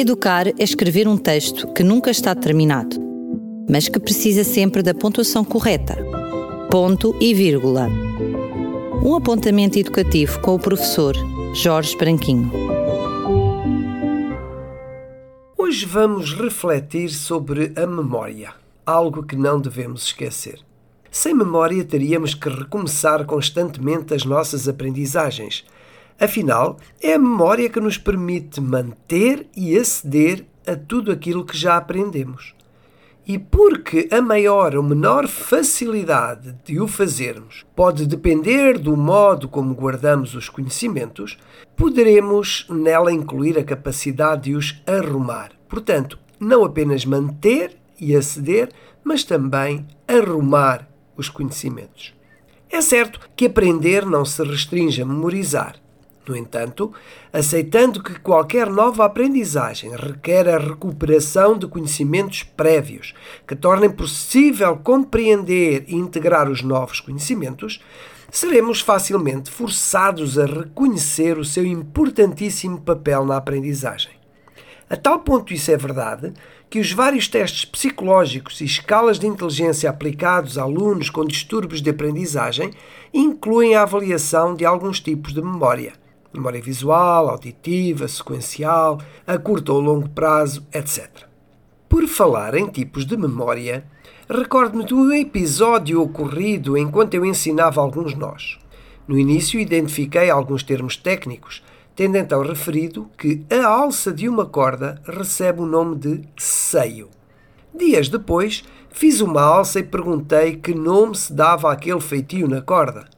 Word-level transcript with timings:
Educar 0.00 0.46
é 0.46 0.54
escrever 0.64 1.06
um 1.06 1.18
texto 1.18 1.70
que 1.74 1.84
nunca 1.84 2.10
está 2.10 2.34
terminado, 2.34 2.96
mas 3.68 3.86
que 3.86 4.00
precisa 4.00 4.42
sempre 4.44 4.82
da 4.82 4.94
pontuação 4.94 5.44
correta. 5.44 5.94
Ponto 6.70 7.14
e 7.20 7.34
vírgula. 7.34 7.86
Um 9.04 9.14
apontamento 9.14 9.78
educativo 9.78 10.40
com 10.40 10.54
o 10.54 10.58
professor 10.58 11.14
Jorge 11.52 11.98
Branquinho. 11.98 12.50
Hoje 15.58 15.84
vamos 15.84 16.32
refletir 16.32 17.10
sobre 17.10 17.70
a 17.76 17.86
memória, 17.86 18.54
algo 18.86 19.22
que 19.22 19.36
não 19.36 19.60
devemos 19.60 20.04
esquecer. 20.04 20.60
Sem 21.10 21.34
memória, 21.34 21.84
teríamos 21.84 22.32
que 22.32 22.48
recomeçar 22.48 23.26
constantemente 23.26 24.14
as 24.14 24.24
nossas 24.24 24.66
aprendizagens 24.66 25.62
Afinal, 26.20 26.76
é 27.02 27.14
a 27.14 27.18
memória 27.18 27.70
que 27.70 27.80
nos 27.80 27.96
permite 27.96 28.60
manter 28.60 29.46
e 29.56 29.74
aceder 29.74 30.44
a 30.66 30.76
tudo 30.76 31.10
aquilo 31.10 31.46
que 31.46 31.56
já 31.56 31.78
aprendemos. 31.78 32.54
E 33.26 33.38
porque 33.38 34.06
a 34.10 34.20
maior 34.20 34.76
ou 34.76 34.82
menor 34.82 35.26
facilidade 35.26 36.54
de 36.62 36.78
o 36.78 36.86
fazermos 36.86 37.64
pode 37.74 38.06
depender 38.06 38.76
do 38.78 38.94
modo 38.98 39.48
como 39.48 39.72
guardamos 39.72 40.34
os 40.34 40.50
conhecimentos, 40.50 41.38
poderemos 41.74 42.66
nela 42.68 43.10
incluir 43.10 43.58
a 43.58 43.64
capacidade 43.64 44.50
de 44.50 44.54
os 44.54 44.82
arrumar. 44.86 45.52
Portanto, 45.70 46.18
não 46.38 46.64
apenas 46.64 47.06
manter 47.06 47.78
e 47.98 48.14
aceder, 48.14 48.70
mas 49.02 49.24
também 49.24 49.86
arrumar 50.06 50.86
os 51.16 51.30
conhecimentos. 51.30 52.12
É 52.68 52.82
certo 52.82 53.20
que 53.34 53.46
aprender 53.46 54.04
não 54.04 54.24
se 54.24 54.42
restringe 54.42 55.00
a 55.00 55.06
memorizar. 55.06 55.76
No 56.28 56.36
entanto, 56.36 56.92
aceitando 57.32 58.02
que 58.02 58.20
qualquer 58.20 58.68
nova 58.68 59.04
aprendizagem 59.04 59.96
requer 59.96 60.48
a 60.48 60.58
recuperação 60.58 61.56
de 61.56 61.66
conhecimentos 61.66 62.42
prévios 62.42 63.14
que 63.48 63.56
tornem 63.56 63.90
possível 63.90 64.76
compreender 64.76 65.84
e 65.88 65.94
integrar 65.94 66.48
os 66.48 66.62
novos 66.62 67.00
conhecimentos, 67.00 67.80
seremos 68.30 68.80
facilmente 68.80 69.50
forçados 69.50 70.38
a 70.38 70.44
reconhecer 70.44 71.38
o 71.38 71.44
seu 71.44 71.64
importantíssimo 71.64 72.80
papel 72.80 73.24
na 73.24 73.36
aprendizagem. 73.36 74.12
A 74.88 74.96
tal 74.96 75.20
ponto 75.20 75.54
isso 75.54 75.70
é 75.70 75.76
verdade 75.76 76.32
que 76.68 76.78
os 76.78 76.92
vários 76.92 77.28
testes 77.28 77.64
psicológicos 77.64 78.60
e 78.60 78.64
escalas 78.64 79.18
de 79.18 79.26
inteligência 79.26 79.88
aplicados 79.88 80.58
a 80.58 80.62
alunos 80.62 81.08
com 81.08 81.24
distúrbios 81.24 81.80
de 81.80 81.90
aprendizagem 81.90 82.72
incluem 83.12 83.74
a 83.74 83.82
avaliação 83.82 84.54
de 84.54 84.64
alguns 84.64 85.00
tipos 85.00 85.32
de 85.32 85.40
memória 85.40 85.99
memória 86.32 86.62
visual, 86.62 87.28
auditiva, 87.28 88.06
sequencial, 88.08 89.00
a 89.26 89.36
curto 89.38 89.72
ou 89.72 89.80
longo 89.80 90.08
prazo, 90.08 90.66
etc. 90.72 91.08
Por 91.88 92.06
falar 92.06 92.54
em 92.54 92.68
tipos 92.68 93.04
de 93.04 93.16
memória, 93.16 93.84
recordo-me 94.28 94.84
do 94.84 95.12
episódio 95.12 96.00
ocorrido 96.00 96.78
enquanto 96.78 97.14
eu 97.14 97.24
ensinava 97.24 97.80
alguns 97.80 98.14
nós. 98.14 98.58
No 99.08 99.18
início 99.18 99.58
identifiquei 99.58 100.30
alguns 100.30 100.62
termos 100.62 100.96
técnicos, 100.96 101.64
tendo 101.96 102.16
então 102.16 102.42
referido 102.42 103.10
que 103.18 103.44
a 103.50 103.66
alça 103.66 104.12
de 104.12 104.28
uma 104.28 104.46
corda 104.46 105.02
recebe 105.04 105.60
o 105.60 105.66
nome 105.66 105.96
de 105.96 106.22
seio. 106.38 107.10
Dias 107.74 108.08
depois, 108.08 108.62
fiz 108.90 109.20
uma 109.20 109.42
alça 109.42 109.80
e 109.80 109.82
perguntei 109.82 110.56
que 110.56 110.72
nome 110.72 111.16
se 111.16 111.32
dava 111.32 111.72
àquele 111.72 112.00
feitio 112.00 112.48
na 112.48 112.62
corda. 112.62 113.08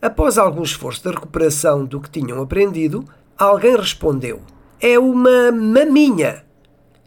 Após 0.00 0.36
algum 0.36 0.62
esforço 0.62 1.02
de 1.02 1.14
recuperação 1.14 1.84
do 1.84 2.00
que 2.00 2.10
tinham 2.10 2.40
aprendido, 2.42 3.04
alguém 3.36 3.76
respondeu: 3.76 4.42
É 4.80 4.98
uma 4.98 5.50
maminha. 5.50 6.44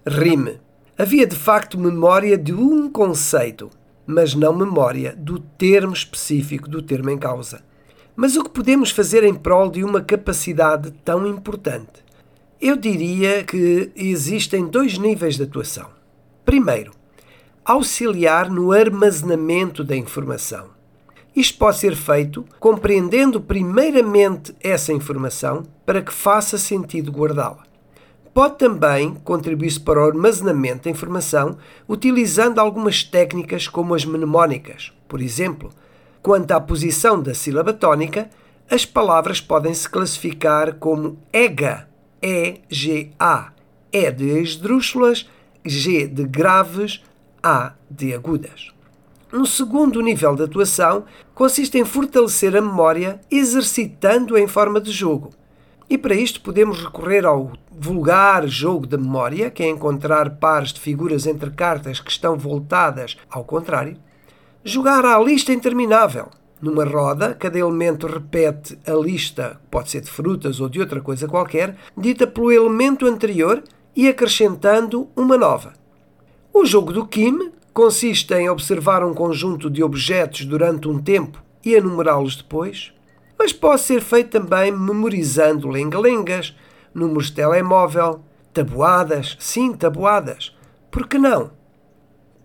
Rime. 0.05 0.59
Havia 0.97 1.25
de 1.25 1.35
facto 1.35 1.79
memória 1.79 2.37
de 2.37 2.53
um 2.53 2.89
conceito, 2.89 3.69
mas 4.05 4.33
não 4.33 4.53
memória 4.53 5.15
do 5.15 5.39
termo 5.39 5.93
específico 5.93 6.67
do 6.67 6.81
termo 6.81 7.09
em 7.09 7.17
causa. 7.17 7.61
Mas 8.15 8.35
o 8.35 8.43
que 8.43 8.49
podemos 8.49 8.91
fazer 8.91 9.23
em 9.23 9.33
prol 9.33 9.69
de 9.69 9.83
uma 9.83 10.01
capacidade 10.01 10.91
tão 11.05 11.25
importante? 11.25 12.03
Eu 12.59 12.75
diria 12.75 13.45
que 13.45 13.91
existem 13.95 14.65
dois 14.65 14.97
níveis 14.97 15.37
de 15.37 15.43
atuação. 15.43 15.87
Primeiro, 16.43 16.91
auxiliar 17.63 18.49
no 18.49 18.73
armazenamento 18.73 19.83
da 19.85 19.95
informação. 19.95 20.78
Isto 21.35 21.57
pode 21.57 21.77
ser 21.77 21.95
feito 21.95 22.45
compreendendo 22.59 23.39
primeiramente 23.39 24.55
essa 24.61 24.91
informação 24.91 25.63
para 25.85 26.01
que 26.01 26.13
faça 26.13 26.57
sentido 26.57 27.11
guardá-la. 27.11 27.63
Pode 28.33 28.57
também 28.57 29.15
contribuir-se 29.23 29.79
para 29.79 29.99
o 29.99 30.07
armazenamento 30.07 30.83
da 30.83 30.91
informação 30.91 31.57
utilizando 31.87 32.59
algumas 32.59 33.03
técnicas 33.03 33.67
como 33.67 33.93
as 33.93 34.05
mnemónicas. 34.05 34.93
Por 35.07 35.21
exemplo, 35.21 35.71
quanto 36.21 36.51
à 36.51 36.61
posição 36.61 37.21
da 37.21 37.33
sílaba 37.33 37.73
tónica, 37.73 38.29
as 38.69 38.85
palavras 38.85 39.41
podem 39.41 39.73
se 39.73 39.89
classificar 39.89 40.75
como 40.75 41.17
EGA, 41.33 41.89
E-G-A, 42.21 43.53
E 43.91 44.11
de 44.11 44.39
esdrúxulas, 44.39 45.27
G 45.65 46.07
de 46.07 46.23
graves, 46.23 47.03
A 47.41 47.73
de 47.89 48.13
agudas. 48.13 48.71
Um 49.31 49.45
segundo 49.45 50.01
nível 50.01 50.35
de 50.35 50.41
atuação 50.41 51.05
consiste 51.35 51.77
em 51.77 51.85
fortalecer 51.85 52.55
a 52.55 52.61
memória 52.61 53.21
exercitando-a 53.29 54.39
em 54.39 54.47
forma 54.47 54.81
de 54.81 54.91
jogo. 54.91 55.29
E 55.87 55.99
para 55.99 56.15
isto 56.15 56.41
podemos 56.41 56.83
recorrer 56.83 57.27
ao 57.27 57.51
vulgar 57.71 58.47
jogo 58.47 58.87
da 58.87 58.97
memória, 58.97 59.51
que 59.51 59.61
é 59.61 59.69
encontrar 59.69 60.37
pares 60.37 60.73
de 60.73 60.79
figuras 60.79 61.27
entre 61.27 61.51
cartas 61.51 61.99
que 61.99 62.09
estão 62.09 62.35
voltadas 62.37 63.17
ao 63.29 63.43
contrário. 63.43 63.97
Jogar 64.63 65.05
à 65.05 65.19
lista 65.19 65.53
interminável. 65.53 66.29
Numa 66.59 66.83
roda, 66.83 67.35
cada 67.35 67.57
elemento 67.57 68.07
repete 68.07 68.79
a 68.85 68.93
lista, 68.93 69.61
pode 69.69 69.91
ser 69.91 70.01
de 70.01 70.09
frutas 70.09 70.59
ou 70.59 70.67
de 70.67 70.79
outra 70.79 71.01
coisa 71.01 71.27
qualquer, 71.27 71.75
dita 71.95 72.25
pelo 72.25 72.51
elemento 72.51 73.05
anterior 73.05 73.63
e 73.95 74.07
acrescentando 74.07 75.07
uma 75.15 75.37
nova. 75.37 75.73
O 76.51 76.65
jogo 76.65 76.91
do 76.91 77.05
Kim 77.05 77.51
consiste 77.79 78.33
em 78.33 78.49
observar 78.49 79.05
um 79.05 79.13
conjunto 79.13 79.69
de 79.69 79.81
objetos 79.81 80.43
durante 80.43 80.89
um 80.89 80.99
tempo 80.99 81.41
e 81.63 81.75
enumerá-los 81.75 82.35
depois, 82.35 82.91
mas 83.37 83.53
pode 83.53 83.79
ser 83.79 84.01
feito 84.01 84.31
também 84.31 84.69
memorizando 84.69 85.69
lenga-lengas, 85.69 86.53
números 86.93 87.27
de 87.27 87.35
telemóvel, 87.35 88.19
tabuadas, 88.53 89.37
sim, 89.39 89.71
tabuadas. 89.71 90.53
Por 90.91 91.07
que 91.07 91.17
não? 91.17 91.51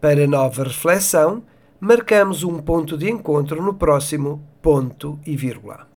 Para 0.00 0.24
nova 0.24 0.62
reflexão, 0.62 1.42
marcamos 1.80 2.44
um 2.44 2.58
ponto 2.58 2.96
de 2.96 3.10
encontro 3.10 3.60
no 3.60 3.74
próximo 3.74 4.40
ponto 4.62 5.18
e 5.26 5.36
vírgula. 5.36 5.88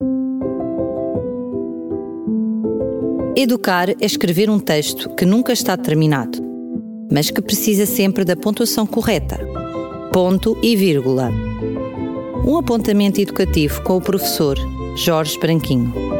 Educar 3.36 3.90
é 3.90 3.96
escrever 4.00 4.48
um 4.48 4.58
texto 4.58 5.14
que 5.14 5.26
nunca 5.26 5.52
está 5.52 5.76
terminado 5.76 6.45
mas 7.10 7.30
que 7.30 7.42
precisa 7.42 7.86
sempre 7.86 8.24
da 8.24 8.36
pontuação 8.36 8.86
correta. 8.86 9.38
Ponto 10.12 10.56
e 10.62 10.74
vírgula. 10.76 11.30
Um 12.46 12.56
apontamento 12.56 13.20
educativo 13.20 13.82
com 13.82 13.96
o 13.96 14.00
professor 14.00 14.56
Jorge 14.96 15.38
Branquinho. 15.38 16.15